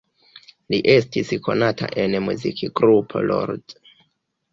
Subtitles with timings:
[0.73, 3.77] Li estis konata en muzikgrupo "Lord".